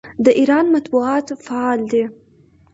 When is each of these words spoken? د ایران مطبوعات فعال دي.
د 0.25 0.27
ایران 0.39 0.65
مطبوعات 0.75 1.27
فعال 1.45 1.79
دي. 1.91 2.03